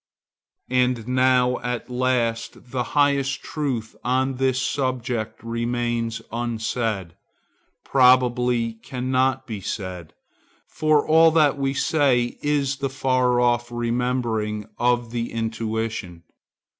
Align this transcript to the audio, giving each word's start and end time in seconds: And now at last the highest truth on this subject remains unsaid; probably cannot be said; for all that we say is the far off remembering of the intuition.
And 0.71 1.07
now 1.07 1.59
at 1.59 1.87
last 1.91 2.71
the 2.71 2.81
highest 2.97 3.43
truth 3.43 3.95
on 4.03 4.37
this 4.37 4.59
subject 4.59 5.43
remains 5.43 6.23
unsaid; 6.31 7.13
probably 7.85 8.73
cannot 8.81 9.45
be 9.45 9.61
said; 9.61 10.15
for 10.67 11.07
all 11.07 11.29
that 11.29 11.55
we 11.55 11.75
say 11.75 12.39
is 12.41 12.77
the 12.77 12.89
far 12.89 13.39
off 13.39 13.71
remembering 13.71 14.65
of 14.79 15.11
the 15.11 15.31
intuition. 15.31 16.23